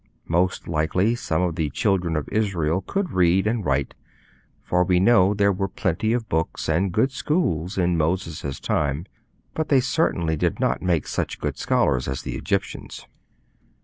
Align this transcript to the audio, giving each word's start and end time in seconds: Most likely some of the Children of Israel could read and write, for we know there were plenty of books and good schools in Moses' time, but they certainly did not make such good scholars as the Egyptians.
Most 0.27 0.67
likely 0.67 1.13
some 1.13 1.43
of 1.43 1.53
the 1.55 1.69
Children 1.69 2.15
of 2.15 2.27
Israel 2.29 2.81
could 2.81 3.11
read 3.11 3.45
and 3.45 3.63
write, 3.63 3.93
for 4.63 4.83
we 4.83 4.99
know 4.99 5.35
there 5.35 5.51
were 5.51 5.67
plenty 5.67 6.11
of 6.11 6.27
books 6.27 6.67
and 6.67 6.91
good 6.91 7.11
schools 7.11 7.77
in 7.77 7.97
Moses' 7.97 8.59
time, 8.59 9.05
but 9.53 9.69
they 9.69 9.79
certainly 9.79 10.35
did 10.35 10.59
not 10.59 10.81
make 10.81 11.05
such 11.05 11.37
good 11.39 11.59
scholars 11.59 12.07
as 12.07 12.23
the 12.23 12.35
Egyptians. 12.35 13.05